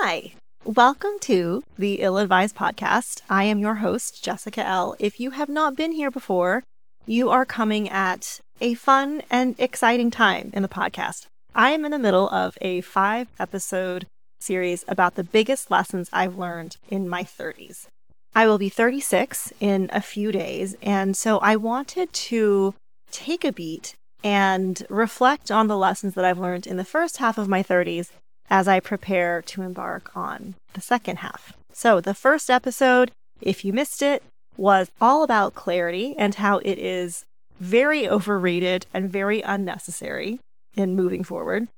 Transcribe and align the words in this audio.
Hi, 0.00 0.32
welcome 0.64 1.18
to 1.20 1.62
the 1.78 1.96
Ill 1.96 2.16
Advised 2.16 2.56
podcast. 2.56 3.20
I 3.28 3.44
am 3.44 3.58
your 3.58 3.76
host, 3.76 4.24
Jessica 4.24 4.66
Ell. 4.66 4.96
If 4.98 5.20
you 5.20 5.32
have 5.32 5.50
not 5.50 5.76
been 5.76 5.92
here 5.92 6.10
before, 6.10 6.64
you 7.04 7.28
are 7.28 7.44
coming 7.44 7.90
at 7.90 8.40
a 8.60 8.72
fun 8.72 9.22
and 9.30 9.54
exciting 9.58 10.10
time 10.10 10.50
in 10.54 10.62
the 10.62 10.68
podcast. 10.68 11.26
I 11.54 11.70
am 11.70 11.84
in 11.84 11.92
the 11.92 11.98
middle 11.98 12.28
of 12.30 12.56
a 12.62 12.80
five 12.80 13.28
episode 13.38 14.06
series 14.40 14.82
about 14.88 15.14
the 15.14 15.22
biggest 15.22 15.70
lessons 15.70 16.08
I've 16.10 16.38
learned 16.38 16.78
in 16.88 17.06
my 17.06 17.22
30s. 17.22 17.86
I 18.34 18.46
will 18.46 18.58
be 18.58 18.70
36 18.70 19.52
in 19.60 19.90
a 19.92 20.00
few 20.00 20.32
days, 20.32 20.74
and 20.82 21.16
so 21.16 21.38
I 21.38 21.54
wanted 21.54 22.12
to 22.14 22.74
take 23.12 23.44
a 23.44 23.52
beat 23.52 23.94
and 24.24 24.84
reflect 24.88 25.50
on 25.50 25.66
the 25.66 25.78
lessons 25.78 26.14
that 26.14 26.24
I've 26.24 26.38
learned 26.38 26.66
in 26.66 26.78
the 26.78 26.84
first 26.84 27.18
half 27.18 27.36
of 27.36 27.46
my 27.46 27.62
30s 27.62 28.08
as 28.50 28.68
I 28.68 28.80
prepare 28.80 29.42
to 29.42 29.62
embark 29.62 30.14
on 30.16 30.54
the 30.74 30.80
second 30.80 31.18
half. 31.18 31.54
So, 31.72 32.00
the 32.00 32.14
first 32.14 32.50
episode, 32.50 33.10
if 33.40 33.64
you 33.64 33.72
missed 33.72 34.02
it, 34.02 34.22
was 34.56 34.90
all 35.00 35.22
about 35.22 35.54
clarity 35.54 36.14
and 36.18 36.34
how 36.34 36.58
it 36.58 36.78
is 36.78 37.24
very 37.58 38.08
overrated 38.08 38.86
and 38.92 39.10
very 39.10 39.40
unnecessary 39.40 40.40
in 40.76 40.96
moving 40.96 41.24
forward. 41.24 41.68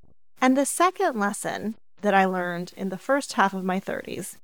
And 0.41 0.57
the 0.57 0.66
second 0.66 1.19
lesson 1.19 1.77
that 2.02 2.15
I 2.15 2.24
learned 2.24 2.73
in 2.77 2.88
the 2.88 2.99
first 2.99 3.35
half 3.35 3.55
of 3.55 3.65
my 3.65 3.80
30s 3.80 4.37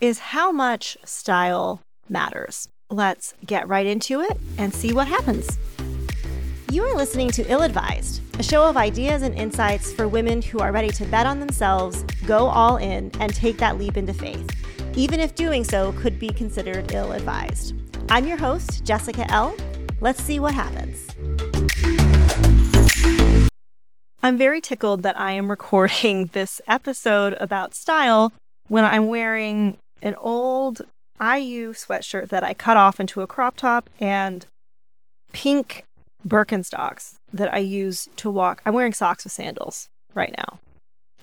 is 0.00 0.18
how 0.18 0.52
much 0.52 0.96
style 1.04 1.80
matters. 2.08 2.68
Let's 2.90 3.34
get 3.46 3.68
right 3.68 3.86
into 3.86 4.20
it 4.20 4.36
and 4.58 4.74
see 4.74 4.92
what 4.92 5.08
happens. 5.08 5.58
You 6.72 6.84
are 6.84 6.96
listening 6.96 7.30
to 7.32 7.46
Ill 7.52 7.60
Advised, 7.60 8.22
a 8.40 8.42
show 8.42 8.64
of 8.66 8.78
ideas 8.78 9.20
and 9.20 9.34
insights 9.34 9.92
for 9.92 10.08
women 10.08 10.40
who 10.40 10.58
are 10.60 10.72
ready 10.72 10.88
to 10.92 11.04
bet 11.04 11.26
on 11.26 11.38
themselves, 11.38 12.02
go 12.24 12.46
all 12.46 12.78
in, 12.78 13.10
and 13.20 13.34
take 13.34 13.58
that 13.58 13.76
leap 13.76 13.98
into 13.98 14.14
faith, 14.14 14.50
even 14.96 15.20
if 15.20 15.34
doing 15.34 15.64
so 15.64 15.92
could 15.92 16.18
be 16.18 16.30
considered 16.30 16.90
ill 16.92 17.12
advised. 17.12 17.74
I'm 18.08 18.26
your 18.26 18.38
host, 18.38 18.86
Jessica 18.86 19.30
Ell. 19.30 19.54
Let's 20.00 20.22
see 20.22 20.40
what 20.40 20.54
happens. 20.54 21.06
I'm 24.22 24.38
very 24.38 24.62
tickled 24.62 25.02
that 25.02 25.20
I 25.20 25.32
am 25.32 25.50
recording 25.50 26.24
this 26.32 26.62
episode 26.66 27.36
about 27.38 27.74
style 27.74 28.32
when 28.68 28.86
I'm 28.86 29.08
wearing 29.08 29.76
an 30.00 30.14
old 30.14 30.80
IU 31.20 31.74
sweatshirt 31.74 32.30
that 32.30 32.42
I 32.42 32.54
cut 32.54 32.78
off 32.78 32.98
into 32.98 33.20
a 33.20 33.26
crop 33.26 33.58
top 33.58 33.90
and 34.00 34.46
pink 35.34 35.84
Birkenstocks 36.26 37.14
that 37.32 37.52
I 37.52 37.58
use 37.58 38.08
to 38.16 38.30
walk. 38.30 38.62
I'm 38.64 38.74
wearing 38.74 38.92
socks 38.92 39.24
with 39.24 39.32
sandals 39.32 39.88
right 40.14 40.34
now. 40.36 40.58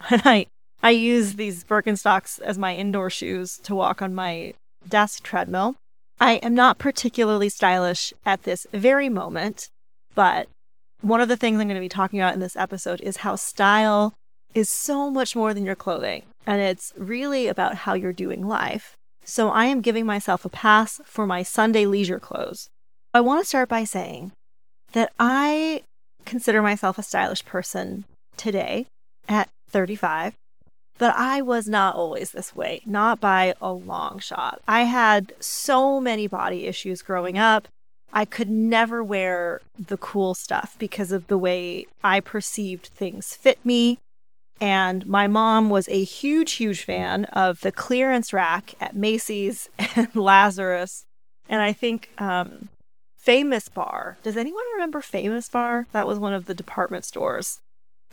And 0.09 0.21
I 0.23 0.47
I 0.81 0.91
use 0.91 1.33
these 1.33 1.65
Birkenstocks 1.65 2.39
as 2.39 2.57
my 2.57 2.73
indoor 2.73 3.09
shoes 3.09 3.57
to 3.63 3.75
walk 3.75 4.01
on 4.01 4.15
my 4.15 4.53
desk 4.87 5.23
treadmill. 5.23 5.75
I 6.21 6.33
am 6.35 6.53
not 6.53 6.77
particularly 6.77 7.49
stylish 7.49 8.13
at 8.25 8.43
this 8.43 8.65
very 8.73 9.09
moment, 9.09 9.69
but 10.15 10.47
one 11.01 11.21
of 11.21 11.27
the 11.27 11.37
things 11.37 11.59
I'm 11.59 11.67
going 11.67 11.75
to 11.75 11.81
be 11.81 11.89
talking 11.89 12.19
about 12.19 12.33
in 12.33 12.39
this 12.39 12.55
episode 12.55 13.01
is 13.01 13.17
how 13.17 13.35
style 13.35 14.13
is 14.53 14.69
so 14.69 15.09
much 15.09 15.35
more 15.35 15.53
than 15.53 15.65
your 15.65 15.75
clothing, 15.75 16.23
and 16.45 16.61
it's 16.61 16.93
really 16.97 17.47
about 17.47 17.75
how 17.75 17.93
you're 17.93 18.13
doing 18.13 18.47
life. 18.47 18.95
So 19.23 19.49
I 19.49 19.65
am 19.65 19.81
giving 19.81 20.05
myself 20.05 20.43
a 20.43 20.49
pass 20.49 20.99
for 21.05 21.25
my 21.25 21.43
Sunday 21.43 21.85
leisure 21.85 22.19
clothes. 22.19 22.69
I 23.13 23.21
want 23.21 23.41
to 23.41 23.47
start 23.47 23.69
by 23.69 23.83
saying 23.83 24.31
that 24.93 25.11
I 25.19 25.83
consider 26.25 26.61
myself 26.61 26.97
a 26.97 27.03
stylish 27.03 27.45
person 27.45 28.05
today 28.37 28.87
at 29.27 29.49
35, 29.69 30.33
but 30.97 31.15
I 31.15 31.41
was 31.41 31.67
not 31.67 31.95
always 31.95 32.31
this 32.31 32.55
way, 32.55 32.81
not 32.85 33.19
by 33.19 33.53
a 33.61 33.71
long 33.71 34.19
shot. 34.19 34.61
I 34.67 34.83
had 34.83 35.33
so 35.39 35.99
many 35.99 36.27
body 36.27 36.65
issues 36.65 37.01
growing 37.01 37.37
up. 37.37 37.67
I 38.11 38.25
could 38.25 38.49
never 38.49 39.03
wear 39.03 39.61
the 39.77 39.97
cool 39.97 40.33
stuff 40.33 40.75
because 40.79 41.11
of 41.11 41.27
the 41.27 41.37
way 41.37 41.85
I 42.03 42.19
perceived 42.19 42.87
things 42.87 43.35
fit 43.35 43.63
me. 43.63 43.99
And 44.59 45.05
my 45.05 45.27
mom 45.27 45.69
was 45.69 45.87
a 45.87 46.03
huge, 46.03 46.53
huge 46.53 46.83
fan 46.83 47.25
of 47.25 47.61
the 47.61 47.71
clearance 47.71 48.33
rack 48.33 48.73
at 48.81 48.95
Macy's 48.95 49.69
and 49.95 50.13
Lazarus. 50.15 51.05
And 51.47 51.61
I 51.61 51.71
think 51.71 52.09
um, 52.17 52.69
Famous-Barr. 53.19 54.17
Does 54.23 54.37
anyone 54.37 54.63
remember 54.73 55.01
Famous-Barr? 55.01 55.87
That 55.91 56.07
was 56.07 56.19
one 56.19 56.33
of 56.33 56.45
the 56.45 56.53
department 56.53 57.05
stores 57.05 57.59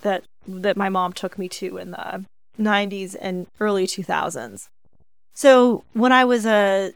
that 0.02 0.24
that 0.46 0.76
my 0.76 0.88
mom 0.88 1.12
took 1.12 1.38
me 1.38 1.48
to 1.48 1.78
in 1.78 1.90
the 1.92 2.24
90s 2.60 3.16
and 3.20 3.46
early 3.60 3.86
2000s. 3.86 4.68
So, 5.34 5.84
when 5.92 6.12
I 6.12 6.24
was 6.24 6.46
a 6.46 6.92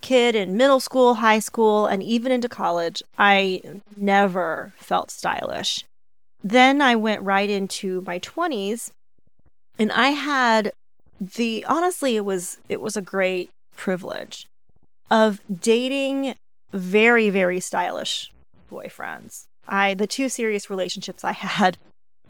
kid 0.00 0.34
in 0.34 0.56
middle 0.56 0.80
school, 0.80 1.14
high 1.14 1.38
school, 1.38 1.86
and 1.86 2.02
even 2.02 2.32
into 2.32 2.48
college, 2.48 3.02
I 3.18 3.62
never 3.96 4.72
felt 4.76 5.10
stylish. 5.10 5.84
Then 6.42 6.80
I 6.80 6.96
went 6.96 7.22
right 7.22 7.50
into 7.50 8.02
my 8.06 8.18
20s 8.20 8.90
and 9.78 9.92
I 9.92 10.08
had 10.08 10.72
the 11.20 11.64
honestly 11.68 12.16
it 12.16 12.24
was 12.24 12.58
it 12.68 12.80
was 12.80 12.96
a 12.96 13.02
great 13.02 13.50
privilege 13.76 14.46
of 15.10 15.40
dating 15.52 16.34
very, 16.72 17.30
very 17.30 17.60
stylish 17.60 18.32
boyfriends. 18.70 19.44
I 19.66 19.94
the 19.94 20.06
two 20.06 20.28
serious 20.28 20.70
relationships 20.70 21.24
I 21.24 21.32
had, 21.32 21.78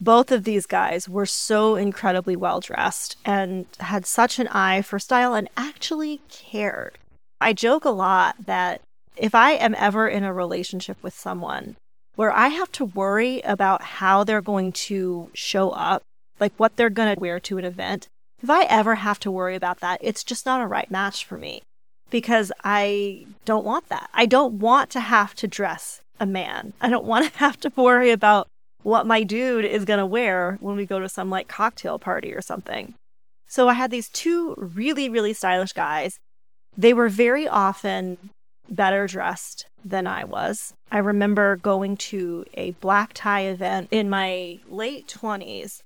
both 0.01 0.31
of 0.31 0.43
these 0.43 0.65
guys 0.65 1.09
were 1.09 1.25
so 1.25 1.75
incredibly 1.75 2.35
well 2.35 2.59
dressed 2.59 3.17
and 3.25 3.65
had 3.79 4.05
such 4.05 4.39
an 4.39 4.47
eye 4.49 4.81
for 4.81 4.99
style 4.99 5.33
and 5.33 5.49
actually 5.57 6.21
cared. 6.29 6.97
I 7.41 7.53
joke 7.53 7.85
a 7.85 7.89
lot 7.89 8.45
that 8.45 8.81
if 9.15 9.35
I 9.35 9.51
am 9.51 9.75
ever 9.77 10.07
in 10.07 10.23
a 10.23 10.33
relationship 10.33 10.97
with 11.01 11.13
someone 11.13 11.75
where 12.15 12.31
I 12.31 12.49
have 12.49 12.71
to 12.73 12.85
worry 12.85 13.41
about 13.41 13.81
how 13.81 14.23
they're 14.23 14.41
going 14.41 14.71
to 14.73 15.29
show 15.33 15.71
up, 15.71 16.03
like 16.39 16.53
what 16.57 16.75
they're 16.75 16.89
going 16.89 17.13
to 17.13 17.19
wear 17.19 17.39
to 17.41 17.57
an 17.57 17.65
event, 17.65 18.07
if 18.41 18.49
I 18.49 18.63
ever 18.63 18.95
have 18.95 19.19
to 19.21 19.31
worry 19.31 19.55
about 19.55 19.79
that, 19.81 19.99
it's 20.01 20.23
just 20.23 20.45
not 20.45 20.61
a 20.61 20.67
right 20.67 20.89
match 20.89 21.25
for 21.25 21.37
me 21.37 21.61
because 22.09 22.51
I 22.63 23.25
don't 23.45 23.65
want 23.65 23.89
that. 23.89 24.09
I 24.13 24.25
don't 24.25 24.55
want 24.55 24.89
to 24.91 24.99
have 24.99 25.35
to 25.35 25.47
dress 25.47 26.01
a 26.19 26.25
man. 26.25 26.73
I 26.81 26.89
don't 26.89 27.05
want 27.05 27.31
to 27.31 27.37
have 27.39 27.59
to 27.61 27.71
worry 27.75 28.11
about 28.11 28.47
what 28.83 29.07
my 29.07 29.23
dude 29.23 29.65
is 29.65 29.85
going 29.85 29.99
to 29.99 30.05
wear 30.05 30.57
when 30.61 30.75
we 30.75 30.85
go 30.85 30.99
to 30.99 31.09
some 31.09 31.29
like 31.29 31.47
cocktail 31.47 31.99
party 31.99 32.33
or 32.33 32.41
something. 32.41 32.93
So 33.47 33.67
I 33.67 33.73
had 33.73 33.91
these 33.91 34.09
two 34.09 34.53
really, 34.57 35.09
really 35.09 35.33
stylish 35.33 35.73
guys. 35.73 36.19
They 36.77 36.93
were 36.93 37.09
very 37.09 37.47
often 37.47 38.17
better 38.69 39.07
dressed 39.07 39.65
than 39.83 40.05
I 40.05 40.23
was. 40.23 40.73
I 40.91 40.99
remember 40.99 41.55
going 41.55 41.97
to 41.97 42.45
a 42.53 42.71
black 42.71 43.11
tie 43.13 43.41
event 43.41 43.89
in 43.91 44.09
my 44.09 44.59
late 44.69 45.07
20s, 45.07 45.79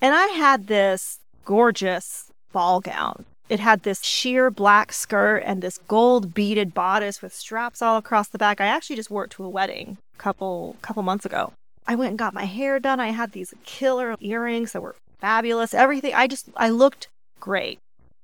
and 0.00 0.14
I 0.14 0.26
had 0.28 0.66
this 0.66 1.18
gorgeous 1.44 2.30
ball 2.52 2.80
gown 2.80 3.26
it 3.50 3.58
had 3.58 3.82
this 3.82 4.04
sheer 4.04 4.48
black 4.48 4.92
skirt 4.92 5.42
and 5.44 5.60
this 5.60 5.78
gold 5.88 6.32
beaded 6.32 6.72
bodice 6.72 7.20
with 7.20 7.34
straps 7.34 7.82
all 7.82 7.96
across 7.96 8.28
the 8.28 8.38
back. 8.38 8.60
I 8.60 8.66
actually 8.66 8.94
just 8.94 9.10
wore 9.10 9.24
it 9.24 9.30
to 9.32 9.44
a 9.44 9.48
wedding 9.48 9.98
a 10.14 10.18
couple 10.18 10.76
couple 10.82 11.02
months 11.02 11.26
ago. 11.26 11.52
I 11.84 11.96
went 11.96 12.10
and 12.10 12.18
got 12.18 12.32
my 12.32 12.44
hair 12.44 12.78
done. 12.78 13.00
I 13.00 13.08
had 13.08 13.32
these 13.32 13.52
killer 13.64 14.14
earrings 14.20 14.72
that 14.72 14.82
were 14.82 14.94
fabulous. 15.18 15.74
Everything. 15.74 16.14
I 16.14 16.28
just 16.28 16.48
I 16.56 16.68
looked 16.68 17.08
great. 17.40 17.80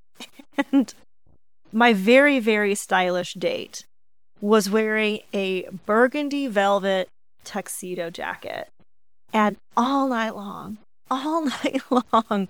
and 0.73 0.95
my 1.73 1.93
very 1.93 2.39
very 2.39 2.77
stylish 2.77 3.35
date 3.35 3.85
was 4.41 4.71
wearing 4.71 5.21
a 5.35 5.69
burgundy 5.87 6.47
velvet 6.47 7.09
tuxedo 7.43 8.11
jacket. 8.11 8.69
And 9.33 9.57
all 9.77 10.07
night 10.07 10.37
long, 10.37 10.79
all 11.11 11.45
night 11.65 11.83
long, 11.91 12.49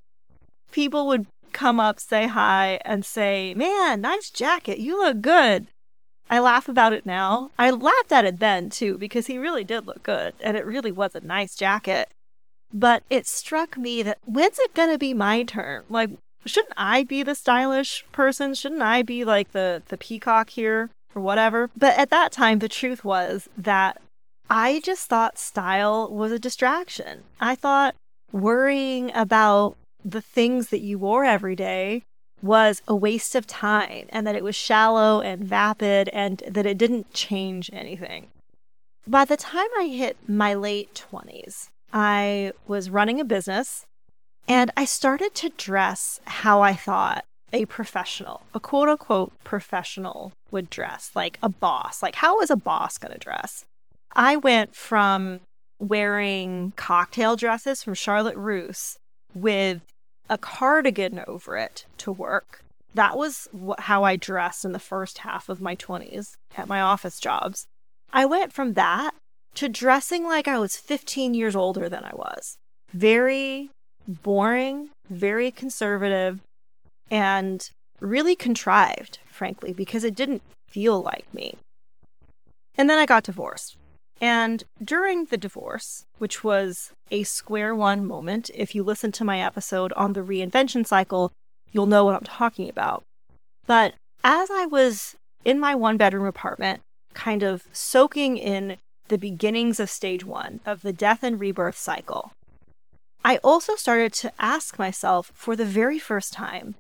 people 0.72 1.06
would 1.06 1.26
come 1.52 1.80
up, 1.80 1.98
say 1.98 2.26
hi, 2.26 2.80
and 2.84 3.04
say, 3.04 3.54
Man, 3.54 4.02
nice 4.02 4.30
jacket. 4.30 4.78
You 4.78 4.98
look 4.98 5.20
good. 5.20 5.68
I 6.28 6.38
laugh 6.40 6.68
about 6.68 6.92
it 6.92 7.06
now. 7.06 7.50
I 7.58 7.70
laughed 7.70 8.12
at 8.12 8.24
it 8.24 8.40
then 8.40 8.68
too, 8.68 8.98
because 8.98 9.26
he 9.26 9.38
really 9.38 9.64
did 9.64 9.86
look 9.86 10.02
good 10.02 10.34
and 10.40 10.56
it 10.56 10.66
really 10.66 10.92
was 10.92 11.14
a 11.14 11.20
nice 11.20 11.54
jacket. 11.54 12.08
But 12.72 13.04
it 13.08 13.26
struck 13.26 13.78
me 13.78 14.02
that 14.02 14.18
when's 14.24 14.58
it 14.58 14.74
going 14.74 14.90
to 14.90 14.98
be 14.98 15.14
my 15.14 15.44
turn? 15.44 15.84
Like, 15.88 16.10
shouldn't 16.44 16.74
I 16.76 17.04
be 17.04 17.22
the 17.22 17.34
stylish 17.34 18.04
person? 18.12 18.54
Shouldn't 18.54 18.82
I 18.82 19.02
be 19.02 19.24
like 19.24 19.52
the, 19.52 19.82
the 19.88 19.96
peacock 19.96 20.50
here 20.50 20.90
or 21.14 21.22
whatever? 21.22 21.70
But 21.76 21.96
at 21.96 22.10
that 22.10 22.32
time, 22.32 22.58
the 22.58 22.68
truth 22.68 23.04
was 23.04 23.48
that 23.56 24.00
I 24.50 24.80
just 24.84 25.08
thought 25.08 25.38
style 25.38 26.08
was 26.10 26.32
a 26.32 26.38
distraction. 26.38 27.22
I 27.40 27.54
thought 27.54 27.94
worrying 28.32 29.12
about 29.14 29.76
the 30.06 30.20
things 30.20 30.68
that 30.68 30.80
you 30.80 30.98
wore 30.98 31.24
every 31.24 31.56
day 31.56 32.04
was 32.40 32.80
a 32.86 32.94
waste 32.94 33.34
of 33.34 33.46
time 33.46 34.06
and 34.10 34.26
that 34.26 34.36
it 34.36 34.44
was 34.44 34.54
shallow 34.54 35.20
and 35.20 35.42
vapid 35.42 36.08
and 36.10 36.42
that 36.48 36.66
it 36.66 36.78
didn't 36.78 37.12
change 37.12 37.70
anything. 37.72 38.28
By 39.06 39.24
the 39.24 39.36
time 39.36 39.68
I 39.78 39.88
hit 39.88 40.16
my 40.28 40.54
late 40.54 41.04
20s, 41.12 41.68
I 41.92 42.52
was 42.68 42.90
running 42.90 43.20
a 43.20 43.24
business 43.24 43.84
And 44.48 44.70
I 44.76 44.84
started 44.84 45.34
to 45.36 45.48
dress 45.50 46.20
how 46.24 46.62
I 46.62 46.74
thought 46.74 47.24
a 47.52 47.66
professional, 47.66 48.42
a 48.54 48.60
quote 48.60 48.88
unquote 48.88 49.32
professional 49.44 50.32
would 50.50 50.70
dress, 50.70 51.10
like 51.14 51.38
a 51.42 51.48
boss. 51.48 52.02
Like, 52.02 52.16
how 52.16 52.40
is 52.40 52.50
a 52.50 52.56
boss 52.56 52.98
going 52.98 53.12
to 53.12 53.18
dress? 53.18 53.64
I 54.14 54.36
went 54.36 54.74
from 54.74 55.40
wearing 55.78 56.72
cocktail 56.76 57.36
dresses 57.36 57.82
from 57.82 57.94
Charlotte 57.94 58.36
Russe 58.36 58.98
with 59.34 59.82
a 60.28 60.38
cardigan 60.38 61.22
over 61.26 61.56
it 61.56 61.86
to 61.98 62.12
work. 62.12 62.62
That 62.94 63.16
was 63.16 63.48
wh- 63.54 63.80
how 63.80 64.04
I 64.04 64.16
dressed 64.16 64.64
in 64.64 64.72
the 64.72 64.78
first 64.78 65.18
half 65.18 65.48
of 65.48 65.60
my 65.60 65.76
20s 65.76 66.36
at 66.56 66.68
my 66.68 66.80
office 66.80 67.20
jobs. 67.20 67.66
I 68.12 68.24
went 68.24 68.52
from 68.52 68.74
that 68.74 69.14
to 69.54 69.68
dressing 69.68 70.24
like 70.24 70.48
I 70.48 70.58
was 70.58 70.76
15 70.76 71.34
years 71.34 71.56
older 71.56 71.88
than 71.88 72.04
I 72.04 72.12
was. 72.14 72.56
Very 72.92 73.70
boring, 74.06 74.90
very 75.10 75.50
conservative, 75.50 76.40
and 77.10 77.68
really 78.00 78.36
contrived, 78.36 79.18
frankly, 79.26 79.72
because 79.72 80.04
it 80.04 80.14
didn't 80.14 80.42
feel 80.68 81.02
like 81.02 81.32
me. 81.32 81.56
And 82.78 82.90
then 82.90 82.98
I 82.98 83.06
got 83.06 83.24
divorced. 83.24 83.76
And 84.20 84.64
during 84.82 85.26
the 85.26 85.36
divorce, 85.36 86.04
which 86.18 86.42
was 86.42 86.92
a 87.10 87.22
square 87.24 87.74
one 87.74 88.06
moment, 88.06 88.50
if 88.54 88.74
you 88.74 88.82
listen 88.82 89.12
to 89.12 89.24
my 89.24 89.40
episode 89.40 89.92
on 89.92 90.14
the 90.14 90.22
reinvention 90.22 90.86
cycle, 90.86 91.32
you'll 91.72 91.86
know 91.86 92.04
what 92.04 92.14
I'm 92.14 92.24
talking 92.24 92.68
about. 92.68 93.02
But 93.66 93.94
as 94.24 94.50
I 94.50 94.66
was 94.66 95.16
in 95.44 95.60
my 95.60 95.74
one 95.74 95.96
bedroom 95.96 96.26
apartment, 96.26 96.80
kind 97.14 97.42
of 97.42 97.64
soaking 97.72 98.38
in 98.38 98.78
the 99.08 99.18
beginnings 99.18 99.78
of 99.78 99.90
stage 99.90 100.24
one 100.24 100.60
of 100.66 100.82
the 100.82 100.92
death 100.92 101.22
and 101.22 101.38
rebirth 101.38 101.76
cycle, 101.76 102.32
I 103.24 103.38
also 103.38 103.74
started 103.74 104.12
to 104.14 104.32
ask 104.38 104.78
myself 104.78 105.32
for 105.34 105.56
the 105.56 105.64
very 105.64 105.98
first 105.98 106.32
time 106.32 106.76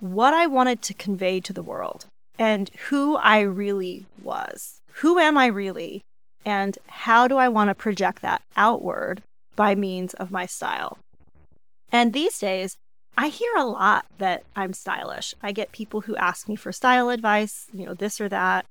what 0.00 0.34
I 0.34 0.46
wanted 0.46 0.82
to 0.82 0.94
convey 0.94 1.40
to 1.40 1.52
the 1.52 1.62
world 1.62 2.06
and 2.38 2.70
who 2.88 3.16
I 3.16 3.40
really 3.40 4.06
was. 4.22 4.80
Who 5.00 5.18
am 5.18 5.38
I 5.38 5.46
really? 5.46 6.02
And 6.46 6.78
how 6.86 7.26
do 7.26 7.36
I 7.36 7.48
want 7.48 7.68
to 7.68 7.74
project 7.74 8.22
that 8.22 8.40
outward 8.56 9.22
by 9.56 9.74
means 9.74 10.14
of 10.14 10.30
my 10.30 10.46
style? 10.46 10.96
And 11.90 12.12
these 12.12 12.38
days, 12.38 12.76
I 13.18 13.28
hear 13.28 13.52
a 13.56 13.64
lot 13.64 14.06
that 14.18 14.44
I'm 14.54 14.72
stylish. 14.72 15.34
I 15.42 15.50
get 15.50 15.72
people 15.72 16.02
who 16.02 16.14
ask 16.16 16.48
me 16.48 16.54
for 16.54 16.70
style 16.70 17.10
advice, 17.10 17.66
you 17.72 17.84
know, 17.84 17.94
this 17.94 18.20
or 18.20 18.28
that. 18.28 18.64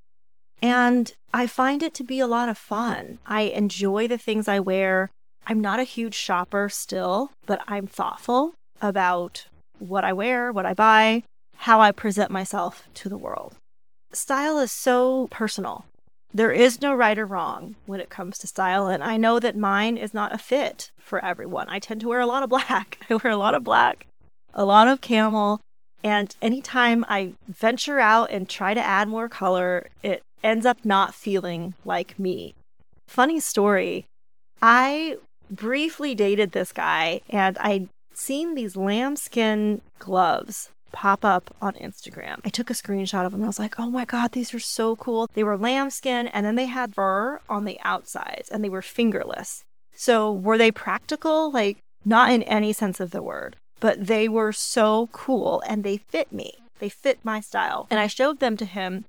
And 0.62 1.12
I 1.34 1.46
find 1.46 1.82
it 1.82 1.92
to 1.94 2.04
be 2.04 2.18
a 2.18 2.26
lot 2.26 2.48
of 2.48 2.56
fun. 2.56 3.18
I 3.26 3.42
enjoy 3.42 4.08
the 4.08 4.16
things 4.16 4.48
I 4.48 4.58
wear. 4.58 5.10
I'm 5.46 5.60
not 5.60 5.78
a 5.78 5.84
huge 5.84 6.14
shopper 6.14 6.70
still, 6.70 7.30
but 7.44 7.60
I'm 7.68 7.86
thoughtful 7.86 8.54
about 8.80 9.46
what 9.78 10.04
I 10.04 10.14
wear, 10.14 10.50
what 10.50 10.64
I 10.64 10.72
buy, 10.72 11.24
how 11.56 11.80
I 11.80 11.92
present 11.92 12.30
myself 12.30 12.88
to 12.94 13.10
the 13.10 13.18
world. 13.18 13.54
Style 14.12 14.58
is 14.58 14.72
so 14.72 15.28
personal. 15.30 15.84
There 16.32 16.52
is 16.52 16.82
no 16.82 16.94
right 16.94 17.18
or 17.18 17.26
wrong 17.26 17.76
when 17.86 18.00
it 18.00 18.10
comes 18.10 18.38
to 18.38 18.46
style. 18.46 18.88
And 18.88 19.02
I 19.02 19.16
know 19.16 19.38
that 19.40 19.56
mine 19.56 19.96
is 19.96 20.12
not 20.12 20.34
a 20.34 20.38
fit 20.38 20.90
for 20.98 21.24
everyone. 21.24 21.68
I 21.68 21.78
tend 21.78 22.00
to 22.02 22.08
wear 22.08 22.20
a 22.20 22.26
lot 22.26 22.42
of 22.42 22.50
black. 22.50 22.98
I 23.10 23.14
wear 23.14 23.32
a 23.32 23.36
lot 23.36 23.54
of 23.54 23.64
black, 23.64 24.06
a 24.52 24.64
lot 24.64 24.88
of 24.88 25.00
camel. 25.00 25.60
And 26.04 26.34
anytime 26.42 27.04
I 27.08 27.32
venture 27.48 27.98
out 27.98 28.30
and 28.30 28.48
try 28.48 28.74
to 28.74 28.84
add 28.84 29.08
more 29.08 29.28
color, 29.28 29.88
it 30.02 30.22
ends 30.44 30.66
up 30.66 30.84
not 30.84 31.14
feeling 31.14 31.74
like 31.84 32.18
me. 32.18 32.54
Funny 33.08 33.40
story 33.40 34.06
I 34.60 35.16
briefly 35.50 36.14
dated 36.14 36.52
this 36.52 36.72
guy 36.72 37.20
and 37.28 37.56
I'd 37.58 37.88
seen 38.14 38.54
these 38.54 38.76
lambskin 38.76 39.80
gloves 39.98 40.70
pop 40.96 41.26
up 41.26 41.54
on 41.60 41.74
Instagram. 41.74 42.40
I 42.42 42.48
took 42.48 42.70
a 42.70 42.72
screenshot 42.72 43.26
of 43.26 43.32
them. 43.32 43.44
I 43.44 43.48
was 43.48 43.58
like, 43.58 43.78
oh 43.78 43.90
my 43.90 44.06
God, 44.06 44.32
these 44.32 44.54
are 44.54 44.58
so 44.58 44.96
cool. 44.96 45.28
They 45.34 45.44
were 45.44 45.58
lambskin 45.58 46.26
and 46.28 46.46
then 46.46 46.54
they 46.54 46.64
had 46.64 46.94
fur 46.94 47.40
on 47.50 47.66
the 47.66 47.78
outsides 47.84 48.48
and 48.48 48.64
they 48.64 48.70
were 48.70 48.80
fingerless. 48.80 49.62
So 49.94 50.32
were 50.32 50.56
they 50.56 50.70
practical? 50.70 51.52
Like, 51.52 51.76
not 52.02 52.32
in 52.32 52.42
any 52.44 52.72
sense 52.72 52.98
of 52.98 53.10
the 53.10 53.22
word, 53.22 53.56
but 53.78 54.06
they 54.06 54.26
were 54.26 54.52
so 54.52 55.10
cool 55.12 55.62
and 55.68 55.84
they 55.84 55.98
fit 55.98 56.32
me. 56.32 56.54
They 56.78 56.88
fit 56.88 57.18
my 57.22 57.40
style. 57.40 57.86
And 57.90 58.00
I 58.00 58.06
showed 58.06 58.40
them 58.40 58.56
to 58.56 58.64
him. 58.64 59.04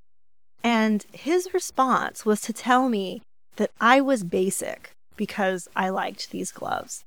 And 0.66 1.06
his 1.14 1.54
response 1.54 2.26
was 2.26 2.42
to 2.42 2.52
tell 2.52 2.90
me 2.90 3.22
that 3.56 3.72
I 3.80 4.02
was 4.02 4.26
basic 4.26 4.92
because 5.16 5.70
I 5.74 5.88
liked 5.88 6.32
these 6.32 6.52
gloves 6.52 7.06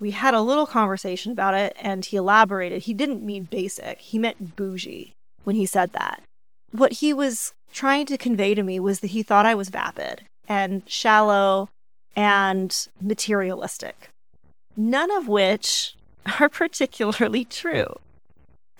we 0.00 0.10
had 0.10 0.34
a 0.34 0.40
little 0.40 0.66
conversation 0.66 1.32
about 1.32 1.54
it 1.54 1.76
and 1.80 2.04
he 2.04 2.16
elaborated. 2.16 2.82
He 2.82 2.94
didn't 2.94 3.24
mean 3.24 3.44
basic, 3.44 4.00
he 4.00 4.18
meant 4.18 4.56
bougie 4.56 5.14
when 5.44 5.56
he 5.56 5.66
said 5.66 5.92
that. 5.92 6.22
What 6.72 6.92
he 6.94 7.12
was 7.12 7.52
trying 7.72 8.06
to 8.06 8.18
convey 8.18 8.54
to 8.54 8.62
me 8.62 8.80
was 8.80 9.00
that 9.00 9.08
he 9.08 9.22
thought 9.22 9.46
I 9.46 9.54
was 9.54 9.68
vapid 9.68 10.22
and 10.48 10.82
shallow 10.86 11.68
and 12.16 12.88
materialistic, 13.00 14.08
none 14.76 15.10
of 15.10 15.28
which 15.28 15.94
are 16.40 16.48
particularly 16.48 17.44
true. 17.44 17.96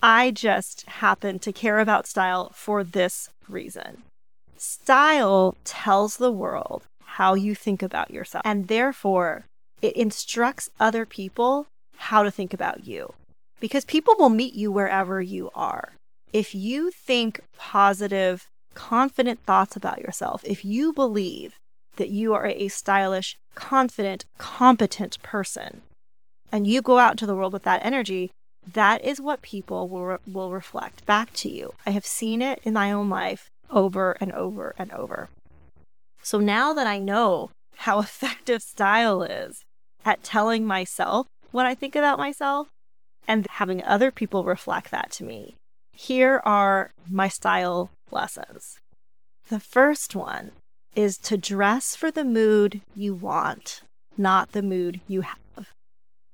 I 0.02 0.30
just 0.32 0.84
happen 0.86 1.38
to 1.38 1.52
care 1.52 1.78
about 1.78 2.06
style 2.06 2.50
for 2.54 2.84
this 2.84 3.30
reason. 3.48 4.02
Style 4.56 5.56
tells 5.64 6.16
the 6.16 6.32
world 6.32 6.84
how 7.04 7.34
you 7.34 7.54
think 7.54 7.82
about 7.82 8.10
yourself, 8.10 8.42
and 8.44 8.68
therefore 8.68 9.46
it 9.84 9.94
instructs 9.96 10.70
other 10.80 11.04
people 11.04 11.66
how 11.98 12.22
to 12.22 12.30
think 12.30 12.54
about 12.54 12.86
you 12.86 13.12
because 13.60 13.84
people 13.84 14.14
will 14.18 14.30
meet 14.30 14.54
you 14.54 14.72
wherever 14.72 15.20
you 15.20 15.50
are. 15.54 15.92
If 16.32 16.54
you 16.54 16.90
think 16.90 17.40
positive, 17.58 18.46
confident 18.72 19.40
thoughts 19.44 19.76
about 19.76 20.00
yourself, 20.00 20.42
if 20.46 20.64
you 20.64 20.94
believe 20.94 21.56
that 21.96 22.08
you 22.08 22.32
are 22.32 22.46
a 22.46 22.68
stylish, 22.68 23.36
confident, 23.54 24.24
competent 24.38 25.22
person, 25.22 25.82
and 26.50 26.66
you 26.66 26.80
go 26.80 26.98
out 26.98 27.12
into 27.12 27.26
the 27.26 27.36
world 27.36 27.52
with 27.52 27.64
that 27.64 27.84
energy, 27.84 28.30
that 28.72 29.04
is 29.04 29.20
what 29.20 29.42
people 29.42 29.86
will, 29.86 30.06
re- 30.06 30.16
will 30.26 30.50
reflect 30.50 31.04
back 31.04 31.30
to 31.34 31.50
you. 31.50 31.74
I 31.84 31.90
have 31.90 32.06
seen 32.06 32.40
it 32.40 32.58
in 32.64 32.72
my 32.72 32.90
own 32.90 33.10
life 33.10 33.50
over 33.68 34.16
and 34.18 34.32
over 34.32 34.74
and 34.78 34.90
over. 34.92 35.28
So 36.22 36.40
now 36.40 36.72
that 36.72 36.86
I 36.86 36.98
know 36.98 37.50
how 37.76 37.98
effective 38.00 38.62
style 38.62 39.22
is, 39.22 39.62
at 40.04 40.22
telling 40.22 40.66
myself 40.66 41.26
what 41.50 41.66
I 41.66 41.74
think 41.74 41.96
about 41.96 42.18
myself 42.18 42.68
and 43.26 43.46
having 43.48 43.82
other 43.84 44.10
people 44.10 44.44
reflect 44.44 44.90
that 44.90 45.10
to 45.12 45.24
me. 45.24 45.54
Here 45.92 46.42
are 46.44 46.90
my 47.08 47.28
style 47.28 47.90
lessons. 48.10 48.78
The 49.48 49.60
first 49.60 50.14
one 50.16 50.50
is 50.94 51.18
to 51.18 51.36
dress 51.36 51.94
for 51.96 52.10
the 52.10 52.24
mood 52.24 52.80
you 52.94 53.14
want, 53.14 53.82
not 54.16 54.52
the 54.52 54.62
mood 54.62 55.00
you 55.06 55.22
have. 55.22 55.68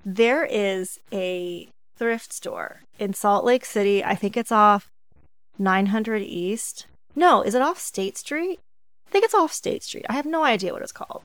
There 0.04 0.44
is 0.44 0.98
a 1.12 1.68
thrift 1.96 2.32
store 2.32 2.80
in 2.98 3.12
Salt 3.12 3.44
Lake 3.44 3.64
City. 3.64 4.02
I 4.02 4.14
think 4.14 4.36
it's 4.36 4.52
off 4.52 4.88
900 5.58 6.22
East. 6.22 6.86
No, 7.14 7.42
is 7.42 7.54
it 7.54 7.62
off 7.62 7.78
State 7.78 8.16
Street? 8.16 8.60
I 9.06 9.10
think 9.10 9.24
it's 9.24 9.34
off 9.34 9.52
State 9.52 9.82
Street. 9.82 10.06
I 10.08 10.14
have 10.14 10.26
no 10.26 10.44
idea 10.44 10.72
what 10.72 10.82
it's 10.82 10.92
called. 10.92 11.22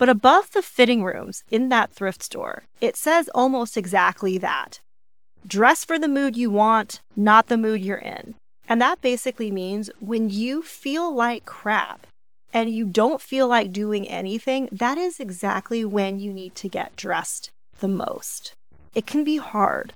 But 0.00 0.08
above 0.08 0.52
the 0.52 0.62
fitting 0.62 1.04
rooms 1.04 1.44
in 1.50 1.68
that 1.68 1.92
thrift 1.92 2.22
store, 2.22 2.62
it 2.80 2.96
says 2.96 3.28
almost 3.34 3.76
exactly 3.76 4.38
that. 4.38 4.80
Dress 5.46 5.84
for 5.84 5.98
the 5.98 6.08
mood 6.08 6.38
you 6.38 6.50
want, 6.50 7.02
not 7.16 7.48
the 7.48 7.58
mood 7.58 7.82
you're 7.82 7.98
in. 7.98 8.34
And 8.66 8.80
that 8.80 9.02
basically 9.02 9.50
means 9.50 9.90
when 10.00 10.30
you 10.30 10.62
feel 10.62 11.14
like 11.14 11.44
crap 11.44 12.06
and 12.50 12.70
you 12.70 12.86
don't 12.86 13.20
feel 13.20 13.46
like 13.46 13.74
doing 13.74 14.08
anything, 14.08 14.70
that 14.72 14.96
is 14.96 15.20
exactly 15.20 15.84
when 15.84 16.18
you 16.18 16.32
need 16.32 16.54
to 16.54 16.68
get 16.70 16.96
dressed 16.96 17.50
the 17.80 17.88
most. 17.88 18.54
It 18.94 19.06
can 19.06 19.22
be 19.22 19.36
hard, 19.36 19.92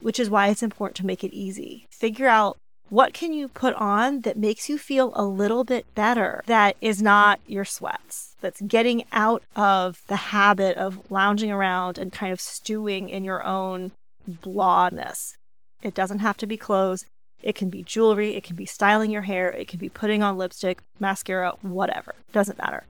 which 0.00 0.18
is 0.18 0.30
why 0.30 0.48
it's 0.48 0.62
important 0.62 0.96
to 0.96 1.06
make 1.06 1.22
it 1.22 1.34
easy. 1.34 1.84
Figure 1.90 2.26
out 2.26 2.56
what 2.88 3.12
can 3.12 3.32
you 3.32 3.48
put 3.48 3.74
on 3.74 4.20
that 4.20 4.36
makes 4.36 4.68
you 4.68 4.78
feel 4.78 5.12
a 5.14 5.24
little 5.24 5.64
bit 5.64 5.92
better 5.94 6.42
that 6.46 6.76
is 6.80 7.02
not 7.02 7.40
your 7.46 7.64
sweats, 7.64 8.36
that's 8.40 8.60
getting 8.62 9.04
out 9.12 9.42
of 9.54 10.02
the 10.06 10.16
habit 10.16 10.76
of 10.76 11.10
lounging 11.10 11.50
around 11.50 11.98
and 11.98 12.12
kind 12.12 12.32
of 12.32 12.40
stewing 12.40 13.08
in 13.08 13.24
your 13.24 13.44
own 13.44 13.92
blahness. 14.28 15.36
It 15.82 15.94
doesn't 15.94 16.20
have 16.20 16.36
to 16.38 16.46
be 16.46 16.56
clothes. 16.56 17.06
It 17.42 17.54
can 17.54 17.70
be 17.70 17.82
jewelry. 17.82 18.34
It 18.34 18.44
can 18.44 18.56
be 18.56 18.66
styling 18.66 19.10
your 19.10 19.22
hair. 19.22 19.50
It 19.50 19.68
can 19.68 19.78
be 19.78 19.88
putting 19.88 20.22
on 20.22 20.38
lipstick, 20.38 20.80
mascara, 20.98 21.54
whatever. 21.62 22.14
Doesn't 22.32 22.58
matter. 22.58 22.84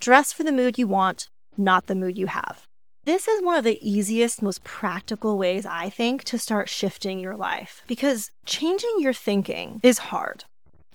Dress 0.00 0.32
for 0.32 0.42
the 0.44 0.52
mood 0.52 0.78
you 0.78 0.86
want, 0.86 1.28
not 1.56 1.86
the 1.86 1.94
mood 1.94 2.18
you 2.18 2.26
have. 2.26 2.66
This 3.06 3.28
is 3.28 3.40
one 3.40 3.56
of 3.56 3.62
the 3.62 3.78
easiest, 3.88 4.42
most 4.42 4.64
practical 4.64 5.38
ways, 5.38 5.64
I 5.64 5.88
think, 5.90 6.24
to 6.24 6.40
start 6.40 6.68
shifting 6.68 7.20
your 7.20 7.36
life 7.36 7.84
because 7.86 8.32
changing 8.46 8.96
your 8.98 9.12
thinking 9.12 9.78
is 9.84 10.10
hard. 10.10 10.42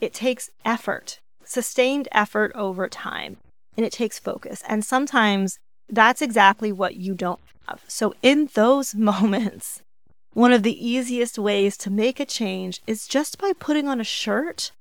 It 0.01 0.13
takes 0.13 0.50
effort, 0.65 1.22
sustained 1.46 2.10
effort 2.12 2.51
over 2.53 2.89
time, 2.89 3.38
and 3.77 3.86
it 3.86 3.94
takes 3.94 4.20
focus. 4.20 4.62
And 4.68 4.84
sometimes 4.84 5.58
that's 5.88 6.22
exactly 6.22 6.74
what 6.74 6.98
you 6.98 7.13
don't 7.13 7.39
have. 7.70 7.86
So, 7.88 8.13
in 8.22 8.50
those 8.56 8.94
moments, 9.12 9.82
one 10.34 10.51
of 10.51 10.63
the 10.63 10.86
easiest 10.86 11.39
ways 11.39 11.77
to 11.77 11.89
make 11.89 12.20
a 12.20 12.25
change 12.25 12.82
is 12.86 13.08
just 13.08 13.38
by 13.38 13.53
putting 13.58 13.88
on 13.88 14.01
a 14.01 14.03
shirt 14.03 14.74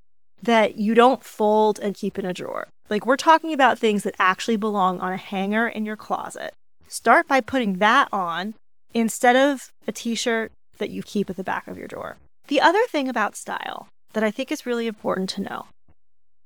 that 0.42 0.78
you 0.78 0.94
don't 0.94 1.22
fold 1.22 1.78
and 1.78 1.94
keep 1.94 2.18
in 2.18 2.26
a 2.26 2.34
drawer. 2.34 2.66
Like, 2.88 3.06
we're 3.06 3.16
talking 3.16 3.52
about 3.52 3.78
things 3.78 4.02
that 4.02 4.16
actually 4.18 4.56
belong 4.56 4.98
on 4.98 5.12
a 5.12 5.16
hanger 5.16 5.68
in 5.68 5.86
your 5.86 5.96
closet. 5.96 6.54
Start 6.90 7.28
by 7.28 7.40
putting 7.40 7.74
that 7.74 8.08
on 8.12 8.54
instead 8.92 9.36
of 9.36 9.70
a 9.86 9.92
t 9.92 10.16
shirt 10.16 10.50
that 10.78 10.90
you 10.90 11.04
keep 11.04 11.30
at 11.30 11.36
the 11.36 11.44
back 11.44 11.68
of 11.68 11.78
your 11.78 11.86
drawer. 11.86 12.16
The 12.48 12.60
other 12.60 12.84
thing 12.88 13.08
about 13.08 13.36
style 13.36 13.86
that 14.12 14.24
I 14.24 14.32
think 14.32 14.50
is 14.50 14.66
really 14.66 14.88
important 14.88 15.30
to 15.30 15.40
know 15.40 15.66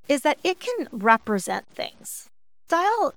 is 0.07 0.21
that 0.21 0.39
it 0.45 0.61
can 0.61 0.87
represent 0.93 1.65
things. 1.69 2.27
Style 2.69 3.15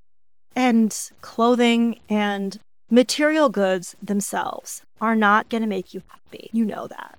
and 0.56 0.98
clothing 1.20 2.00
and 2.08 2.60
material 2.90 3.50
goods 3.50 3.98
themselves 4.02 4.84
are 5.02 5.16
not 5.16 5.50
going 5.50 5.64
to 5.64 5.68
make 5.68 5.94
you 5.94 6.04
happy. 6.08 6.50
You 6.54 6.64
know 6.64 6.88
that. 6.88 7.18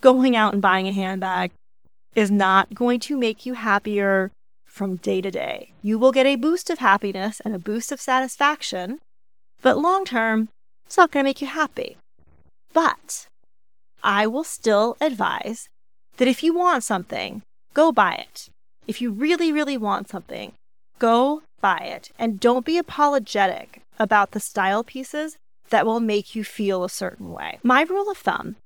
Going 0.00 0.36
out 0.36 0.52
and 0.52 0.62
buying 0.62 0.86
a 0.86 0.92
handbag 0.92 1.50
is 2.14 2.30
not 2.30 2.74
going 2.74 3.00
to 3.00 3.18
make 3.18 3.44
you 3.44 3.54
happier 3.54 4.30
from 4.66 4.96
day 4.96 5.20
to 5.20 5.32
day. 5.32 5.72
You 5.82 5.98
will 5.98 6.12
get 6.12 6.26
a 6.26 6.36
boost 6.36 6.70
of 6.70 6.78
happiness 6.78 7.40
and 7.44 7.56
a 7.56 7.58
boost 7.58 7.90
of 7.90 8.00
satisfaction, 8.00 9.00
but 9.62 9.78
long 9.78 10.04
term, 10.04 10.48
it's 10.86 10.96
not 10.96 11.10
going 11.10 11.24
to 11.24 11.28
make 11.28 11.40
you 11.40 11.46
happy. 11.46 11.96
But 12.72 13.26
I 14.02 14.26
will 14.26 14.44
still 14.44 14.96
advise 15.00 15.68
that 16.16 16.28
if 16.28 16.42
you 16.42 16.54
want 16.54 16.84
something, 16.84 17.42
go 17.72 17.92
buy 17.92 18.14
it. 18.14 18.48
If 18.86 19.00
you 19.00 19.10
really, 19.10 19.52
really 19.52 19.78
want 19.78 20.08
something, 20.08 20.52
go 20.98 21.42
buy 21.60 21.78
it. 21.78 22.10
And 22.18 22.40
don't 22.40 22.66
be 22.66 22.76
apologetic 22.78 23.80
about 23.98 24.32
the 24.32 24.40
style 24.40 24.82
pieces 24.82 25.36
that 25.70 25.86
will 25.86 26.00
make 26.00 26.34
you 26.34 26.44
feel 26.44 26.84
a 26.84 26.90
certain 26.90 27.32
way. 27.32 27.58
My 27.62 27.82
rule 27.82 28.10
of 28.10 28.18
thumb 28.18 28.56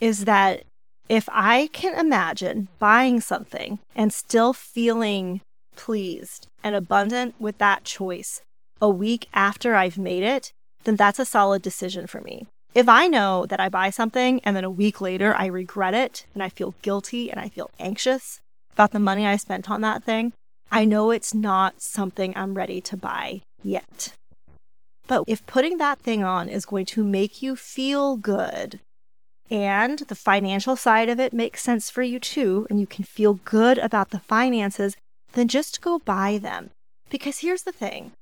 is 0.00 0.24
that 0.24 0.64
if 1.08 1.28
I 1.30 1.68
can 1.72 1.98
imagine 1.98 2.68
buying 2.78 3.20
something 3.20 3.78
and 3.94 4.12
still 4.12 4.52
feeling 4.52 5.40
pleased 5.76 6.48
and 6.64 6.74
abundant 6.74 7.34
with 7.38 7.58
that 7.58 7.84
choice 7.84 8.40
a 8.80 8.88
week 8.88 9.28
after 9.32 9.74
I've 9.74 9.98
made 9.98 10.22
it, 10.22 10.52
then 10.84 10.96
that's 10.96 11.18
a 11.18 11.24
solid 11.24 11.62
decision 11.62 12.06
for 12.06 12.20
me. 12.20 12.46
If 12.74 12.88
I 12.88 13.06
know 13.06 13.46
that 13.46 13.60
I 13.60 13.68
buy 13.68 13.90
something 13.90 14.40
and 14.44 14.54
then 14.54 14.64
a 14.64 14.70
week 14.70 15.00
later 15.00 15.34
I 15.34 15.46
regret 15.46 15.94
it 15.94 16.26
and 16.34 16.42
I 16.42 16.50
feel 16.50 16.74
guilty 16.82 17.30
and 17.30 17.40
I 17.40 17.48
feel 17.48 17.70
anxious 17.78 18.40
about 18.72 18.92
the 18.92 18.98
money 18.98 19.26
I 19.26 19.36
spent 19.36 19.70
on 19.70 19.80
that 19.80 20.04
thing, 20.04 20.32
I 20.70 20.84
know 20.84 21.10
it's 21.10 21.32
not 21.32 21.80
something 21.80 22.34
I'm 22.36 22.54
ready 22.54 22.80
to 22.82 22.96
buy 22.96 23.40
yet. 23.62 24.12
But 25.06 25.24
if 25.26 25.46
putting 25.46 25.78
that 25.78 26.00
thing 26.00 26.22
on 26.22 26.48
is 26.48 26.66
going 26.66 26.86
to 26.86 27.04
make 27.04 27.40
you 27.40 27.56
feel 27.56 28.16
good 28.16 28.80
and 29.50 30.00
the 30.00 30.14
financial 30.14 30.76
side 30.76 31.08
of 31.08 31.20
it 31.20 31.32
makes 31.32 31.62
sense 31.62 31.88
for 31.88 32.02
you 32.02 32.18
too, 32.18 32.66
and 32.68 32.80
you 32.80 32.86
can 32.86 33.04
feel 33.04 33.34
good 33.44 33.78
about 33.78 34.10
the 34.10 34.18
finances, 34.18 34.96
then 35.32 35.48
just 35.48 35.80
go 35.80 36.00
buy 36.00 36.38
them. 36.38 36.70
Because 37.10 37.38
here's 37.38 37.62
the 37.62 37.72
thing 37.72 38.12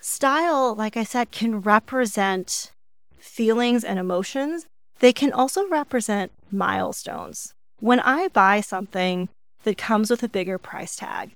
style, 0.00 0.74
like 0.74 0.96
I 0.96 1.04
said, 1.04 1.30
can 1.30 1.60
represent 1.60 2.70
feelings 3.18 3.84
and 3.84 3.98
emotions. 3.98 4.66
They 5.00 5.12
can 5.12 5.32
also 5.32 5.68
represent 5.68 6.32
milestones. 6.50 7.54
When 7.80 8.00
I 8.00 8.28
buy 8.28 8.60
something 8.60 9.28
that 9.62 9.78
comes 9.78 10.10
with 10.10 10.22
a 10.22 10.28
bigger 10.28 10.58
price 10.58 10.96
tag, 10.96 11.32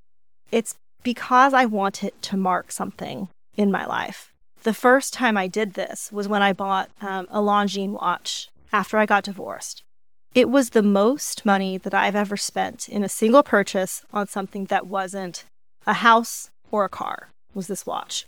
it's 0.50 0.74
because 1.02 1.54
I 1.54 1.64
want 1.64 2.02
it 2.02 2.20
to 2.22 2.36
mark 2.36 2.72
something 2.72 3.28
in 3.56 3.70
my 3.70 3.86
life. 3.86 4.32
The 4.62 4.74
first 4.74 5.12
time 5.12 5.36
I 5.36 5.48
did 5.48 5.74
this 5.74 6.10
was 6.12 6.28
when 6.28 6.42
I 6.42 6.52
bought 6.52 6.90
um, 7.00 7.26
a 7.30 7.40
Longines 7.40 8.00
watch 8.00 8.48
after 8.72 8.98
I 8.98 9.06
got 9.06 9.24
divorced. 9.24 9.82
It 10.34 10.48
was 10.48 10.70
the 10.70 10.82
most 10.82 11.44
money 11.44 11.78
that 11.78 11.92
I've 11.92 12.16
ever 12.16 12.36
spent 12.36 12.88
in 12.88 13.04
a 13.04 13.08
single 13.08 13.42
purchase 13.42 14.04
on 14.12 14.28
something 14.28 14.66
that 14.66 14.86
wasn't 14.86 15.44
a 15.86 15.94
house 15.94 16.50
or 16.70 16.84
a 16.84 16.88
car, 16.88 17.28
was 17.54 17.66
this 17.66 17.84
watch. 17.84 18.26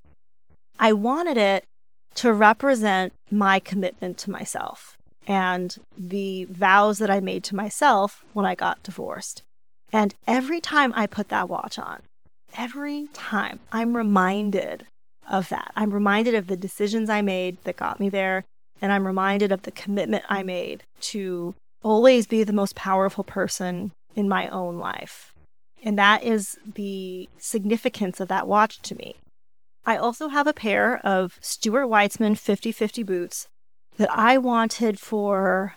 I 0.79 0.93
wanted 0.93 1.37
it 1.37 1.65
to 2.17 2.33
represent 2.33 3.13
my 3.31 3.59
commitment 3.59 4.19
to 4.19 4.31
myself 4.31 4.97
and 5.27 5.77
the 5.97 6.45
vows 6.45 6.99
that 6.99 7.11
I 7.11 7.21
made 7.21 7.45
to 7.45 7.57
myself 7.57 8.25
when 8.33 8.47
I 8.47 8.55
got 8.55 8.83
divorced. 8.83 9.43
And 9.93 10.15
every 10.27 10.61
time 10.61 10.93
I 10.95 11.07
put 11.07 11.29
that 11.29 11.49
watch 11.49 11.79
on, 11.79 12.03
every 12.57 13.09
time 13.13 13.61
I'm 13.73 13.97
reminded 13.97 14.87
of 15.29 15.49
that. 15.49 15.73
I'm 15.77 15.93
reminded 15.93 16.35
of 16.35 16.47
the 16.47 16.57
decisions 16.57 17.09
I 17.09 17.23
made 17.23 17.57
that 17.65 17.77
got 17.77 18.01
me 18.01 18.09
there. 18.09 18.45
And 18.83 18.93
I'm 18.93 19.07
reminded 19.07 19.53
of 19.53 19.63
the 19.63 19.71
commitment 19.71 20.25
I 20.29 20.43
made 20.43 20.83
to 21.01 21.55
always 21.83 22.27
be 22.27 22.45
the 22.45 22.53
most 22.53 22.75
powerful 22.75 23.25
person 23.25 23.93
in 24.15 24.29
my 24.29 24.49
own 24.49 24.79
life. 24.79 25.33
And 25.83 25.99
that 25.99 26.23
is 26.23 26.59
the 26.75 27.29
significance 27.39 28.21
of 28.21 28.29
that 28.29 28.49
watch 28.49 28.81
to 28.83 28.95
me. 28.95 29.17
I 29.87 29.97
also 29.97 30.29
have 30.29 30.47
a 30.47 30.55
pair 30.55 30.99
of 31.05 31.39
Stuart 31.41 31.87
Weitzman 31.87 32.39
50 32.39 32.73
50 32.73 33.03
boots 33.03 33.49
that 33.97 34.11
I 34.11 34.39
wanted 34.39 34.99
for, 34.99 35.75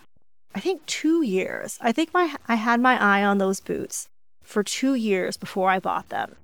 I 0.54 0.60
think, 0.60 0.84
two 0.86 1.22
years. 1.22 1.78
I 1.80 1.92
think 1.92 2.14
my, 2.14 2.34
I 2.48 2.54
had 2.54 2.80
my 2.80 3.00
eye 3.00 3.22
on 3.22 3.38
those 3.38 3.60
boots 3.60 4.08
for 4.42 4.62
two 4.62 4.94
years 4.94 5.36
before 5.36 5.70
I 5.70 5.78
bought 5.78 6.08
them. 6.08 6.36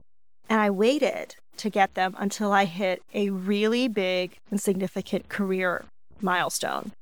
And 0.49 0.61
I 0.61 0.71
waited 0.71 1.37
to 1.57 1.71
get 1.71 1.95
them 1.95 2.15
until 2.19 2.53
I 2.53 2.67
hit 2.67 3.03
a 3.15 3.31
really 3.31 3.89
big 3.89 4.37
and 4.51 4.61
significant 4.61 5.29
career 5.29 5.85
milestone. 6.21 6.93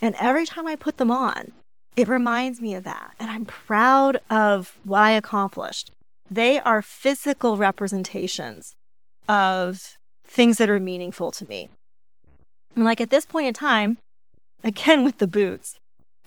And 0.00 0.14
every 0.20 0.46
time 0.46 0.66
I 0.66 0.76
put 0.76 0.98
them 0.98 1.10
on, 1.10 1.52
it 1.96 2.06
reminds 2.06 2.60
me 2.60 2.74
of 2.74 2.84
that. 2.84 3.14
And 3.18 3.30
I'm 3.30 3.44
proud 3.44 4.20
of 4.30 4.78
what 4.84 5.00
I 5.00 5.10
accomplished. 5.12 5.90
They 6.30 6.60
are 6.60 6.82
physical 6.82 7.56
representations 7.56 8.74
of 9.28 9.96
things 10.26 10.58
that 10.58 10.70
are 10.70 10.80
meaningful 10.80 11.30
to 11.32 11.48
me. 11.48 11.68
And 12.74 12.84
like 12.84 13.00
at 13.00 13.10
this 13.10 13.26
point 13.26 13.48
in 13.48 13.54
time, 13.54 13.98
again 14.62 15.04
with 15.06 15.18
the 15.18 15.26
boots, 15.26 15.76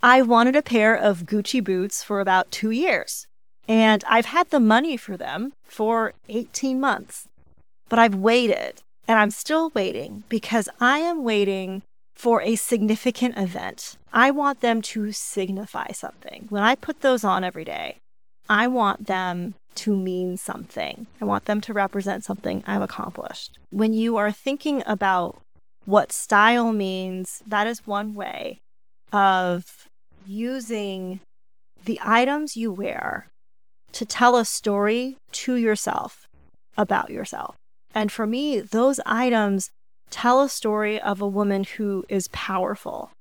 I 0.01 0.21
wanted 0.21 0.55
a 0.55 0.61
pair 0.61 0.95
of 0.95 1.25
Gucci 1.25 1.63
boots 1.63 2.03
for 2.03 2.21
about 2.21 2.51
two 2.51 2.71
years. 2.71 3.27
And 3.67 4.03
I've 4.07 4.25
had 4.25 4.49
the 4.49 4.59
money 4.59 4.97
for 4.97 5.15
them 5.15 5.53
for 5.65 6.13
18 6.27 6.79
months, 6.79 7.27
but 7.87 7.99
I've 7.99 8.15
waited 8.15 8.81
and 9.07 9.19
I'm 9.19 9.31
still 9.31 9.71
waiting 9.75 10.23
because 10.29 10.69
I 10.79 10.99
am 10.99 11.23
waiting 11.23 11.83
for 12.15 12.41
a 12.41 12.55
significant 12.55 13.37
event. 13.37 13.97
I 14.11 14.31
want 14.31 14.61
them 14.61 14.81
to 14.81 15.11
signify 15.11 15.91
something. 15.91 16.47
When 16.49 16.63
I 16.63 16.75
put 16.75 17.01
those 17.01 17.23
on 17.23 17.43
every 17.43 17.63
day, 17.63 17.97
I 18.49 18.67
want 18.67 19.07
them 19.07 19.55
to 19.79 19.95
mean 19.95 20.35
something. 20.35 21.07
I 21.21 21.25
want 21.25 21.45
them 21.45 21.61
to 21.61 21.73
represent 21.73 22.25
something 22.25 22.63
I've 22.67 22.81
accomplished. 22.81 23.57
When 23.69 23.93
you 23.93 24.17
are 24.17 24.31
thinking 24.31 24.83
about 24.85 25.41
what 25.85 26.11
style 26.11 26.73
means, 26.73 27.41
that 27.47 27.65
is 27.65 27.87
one 27.87 28.13
way 28.13 28.59
of 29.13 29.87
using 30.27 31.21
the 31.85 31.99
items 32.03 32.57
you 32.57 32.71
wear 32.71 33.27
to 33.93 34.05
tell 34.05 34.35
a 34.35 34.43
story 34.43 35.17
to 35.31 35.55
yourself 35.55 36.27
about 36.77 37.09
yourself. 37.09 37.55
And 37.95 38.11
for 38.11 38.27
me, 38.27 38.59
those 38.59 38.99
items 39.05 39.69
tell 40.09 40.41
a 40.41 40.49
story 40.49 40.99
of 40.99 41.21
a 41.21 41.27
woman 41.27 41.63
who 41.63 42.03
is 42.09 42.27
powerful 42.29 43.11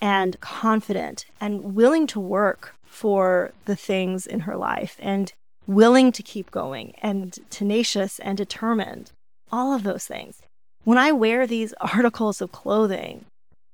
and 0.00 0.40
confident 0.40 1.26
and 1.40 1.74
willing 1.74 2.06
to 2.06 2.20
work 2.20 2.74
for 2.84 3.52
the 3.64 3.76
things 3.76 4.26
in 4.26 4.40
her 4.40 4.56
life 4.56 4.96
and 5.00 5.32
willing 5.66 6.12
to 6.12 6.22
keep 6.22 6.50
going 6.50 6.94
and 7.02 7.38
tenacious 7.50 8.18
and 8.18 8.36
determined. 8.36 9.10
All 9.50 9.74
of 9.74 9.82
those 9.82 10.06
things. 10.06 10.42
When 10.84 10.98
I 10.98 11.12
wear 11.12 11.46
these 11.46 11.72
articles 11.80 12.40
of 12.40 12.52
clothing, 12.52 13.24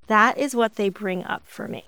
that 0.06 0.38
is 0.38 0.54
what 0.54 0.76
they 0.76 0.88
bring 0.88 1.24
up 1.24 1.42
for 1.46 1.68
me. 1.68 1.84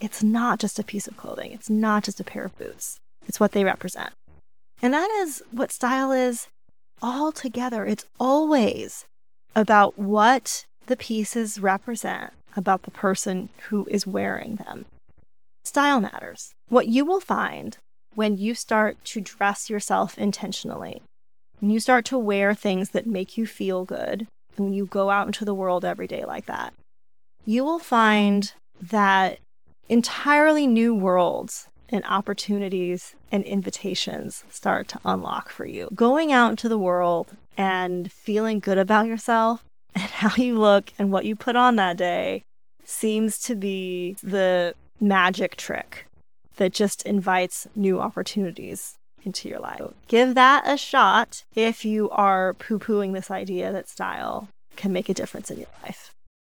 It's 0.00 0.22
not 0.22 0.60
just 0.60 0.78
a 0.78 0.84
piece 0.84 1.08
of 1.08 1.16
clothing, 1.16 1.52
it's 1.52 1.70
not 1.70 2.04
just 2.04 2.20
a 2.20 2.24
pair 2.24 2.44
of 2.44 2.56
boots. 2.58 2.98
It's 3.26 3.40
what 3.40 3.52
they 3.52 3.64
represent. 3.64 4.12
And 4.80 4.94
that 4.94 5.10
is 5.20 5.42
what 5.50 5.72
style 5.72 6.12
is 6.12 6.46
all 7.02 7.32
together. 7.32 7.84
It's 7.84 8.06
always 8.18 9.04
about 9.54 9.98
what 9.98 10.66
the 10.86 10.96
pieces 10.96 11.60
represent 11.60 12.32
about 12.56 12.82
the 12.82 12.90
person 12.90 13.48
who 13.68 13.86
is 13.90 14.06
wearing 14.06 14.56
them. 14.56 14.86
Style 15.64 16.00
matters. 16.00 16.52
What 16.68 16.88
you 16.88 17.04
will 17.04 17.20
find 17.20 17.76
when 18.18 18.36
you 18.36 18.52
start 18.52 18.96
to 19.04 19.20
dress 19.20 19.70
yourself 19.70 20.18
intentionally, 20.18 21.00
when 21.60 21.70
you 21.70 21.78
start 21.78 22.04
to 22.04 22.18
wear 22.18 22.52
things 22.52 22.90
that 22.90 23.06
make 23.06 23.38
you 23.38 23.46
feel 23.46 23.84
good, 23.84 24.26
and 24.56 24.66
when 24.66 24.72
you 24.72 24.86
go 24.86 25.08
out 25.08 25.28
into 25.28 25.44
the 25.44 25.54
world 25.54 25.84
every 25.84 26.08
day 26.08 26.24
like 26.24 26.46
that, 26.46 26.74
you 27.46 27.64
will 27.64 27.78
find 27.78 28.54
that 28.82 29.38
entirely 29.88 30.66
new 30.66 30.92
worlds 30.92 31.68
and 31.90 32.04
opportunities 32.06 33.14
and 33.30 33.44
invitations 33.44 34.42
start 34.50 34.88
to 34.88 34.98
unlock 35.04 35.48
for 35.48 35.64
you. 35.64 35.88
Going 35.94 36.32
out 36.32 36.50
into 36.50 36.68
the 36.68 36.76
world 36.76 37.36
and 37.56 38.10
feeling 38.10 38.58
good 38.58 38.78
about 38.78 39.06
yourself 39.06 39.62
and 39.94 40.02
how 40.02 40.34
you 40.34 40.58
look 40.58 40.92
and 40.98 41.12
what 41.12 41.24
you 41.24 41.36
put 41.36 41.54
on 41.54 41.76
that 41.76 41.96
day 41.96 42.42
seems 42.82 43.38
to 43.38 43.54
be 43.54 44.16
the 44.24 44.74
magic 45.00 45.54
trick 45.54 46.07
that 46.58 46.72
just 46.72 47.02
invites 47.02 47.66
new 47.74 47.98
opportunities 47.98 48.94
into 49.24 49.48
your 49.48 49.58
life. 49.58 49.80
Give 50.06 50.34
that 50.34 50.62
a 50.66 50.76
shot 50.76 51.44
if 51.54 51.84
you 51.84 52.08
are 52.10 52.54
poo 52.54 52.78
pooing 52.78 53.14
this 53.14 53.30
idea 53.30 53.72
that 53.72 53.88
style 53.88 54.48
can 54.76 54.92
make 54.92 55.08
a 55.08 55.14
difference 55.14 55.50
in 55.50 55.58
your 55.58 55.68
life. 55.82 56.12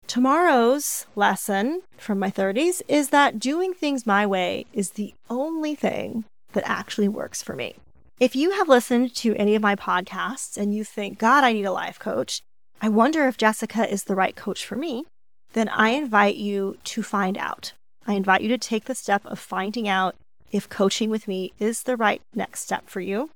Tomorrow's 0.07 1.05
lesson 1.15 1.81
from 1.97 2.19
my 2.19 2.29
30s 2.29 2.81
is 2.87 3.09
that 3.09 3.39
doing 3.39 3.73
things 3.73 4.05
my 4.05 4.27
way 4.27 4.65
is 4.73 4.91
the 4.91 5.13
only 5.29 5.73
thing 5.73 6.25
that 6.53 6.67
actually 6.67 7.07
works 7.07 7.41
for 7.41 7.55
me. 7.55 7.75
If 8.19 8.35
you 8.35 8.51
have 8.51 8.69
listened 8.69 9.15
to 9.15 9.35
any 9.35 9.55
of 9.55 9.61
my 9.61 9.75
podcasts 9.75 10.57
and 10.57 10.75
you 10.75 10.83
think, 10.83 11.17
God, 11.17 11.43
I 11.43 11.53
need 11.53 11.65
a 11.65 11.71
life 11.71 11.97
coach, 11.97 12.41
I 12.81 12.89
wonder 12.89 13.27
if 13.27 13.37
Jessica 13.37 13.91
is 13.91 14.03
the 14.03 14.15
right 14.15 14.35
coach 14.35 14.65
for 14.65 14.75
me, 14.75 15.05
then 15.53 15.69
I 15.69 15.89
invite 15.89 16.35
you 16.35 16.77
to 16.85 17.03
find 17.03 17.37
out. 17.37 17.73
I 18.07 18.13
invite 18.13 18.41
you 18.41 18.49
to 18.49 18.57
take 18.57 18.85
the 18.85 18.95
step 18.95 19.25
of 19.25 19.39
finding 19.39 19.87
out 19.87 20.15
if 20.51 20.69
coaching 20.69 21.09
with 21.09 21.27
me 21.27 21.53
is 21.59 21.83
the 21.83 21.97
right 21.97 22.21
next 22.33 22.61
step 22.61 22.87
for 22.87 22.99
you. 22.99 23.29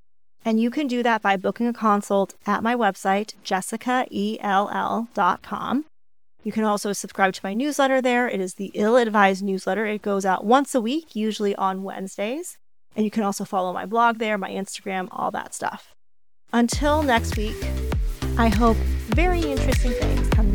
And 0.43 0.59
you 0.59 0.69
can 0.69 0.87
do 0.87 1.01
that 1.03 1.21
by 1.21 1.37
booking 1.37 1.67
a 1.67 1.73
consult 1.73 2.35
at 2.45 2.61
my 2.61 2.75
website, 2.75 3.33
jessicaell.com. 3.43 5.85
You 6.43 6.51
can 6.51 6.63
also 6.63 6.93
subscribe 6.93 7.33
to 7.33 7.41
my 7.43 7.55
newsletter 7.55 8.01
there. 8.01 8.29
It 8.29 8.39
is 8.39 8.53
the 8.53 8.69
Ill 8.75 8.97
Advised 8.97 9.43
newsletter. 9.43 9.87
It 9.87 10.03
goes 10.03 10.25
out 10.25 10.45
once 10.45 10.75
a 10.75 10.81
week, 10.81 11.15
usually 11.15 11.55
on 11.55 11.81
Wednesdays. 11.81 12.59
And 12.95 13.03
you 13.03 13.09
can 13.09 13.23
also 13.23 13.45
follow 13.45 13.73
my 13.73 13.87
blog 13.87 14.19
there, 14.19 14.37
my 14.37 14.51
Instagram, 14.51 15.07
all 15.11 15.31
that 15.31 15.55
stuff. 15.55 15.95
Until 16.53 17.01
next 17.01 17.35
week, 17.35 17.57
I 18.37 18.49
hope 18.49 18.77
very 19.09 19.41
interesting 19.41 19.93
things 19.93 20.29
come 20.29 20.53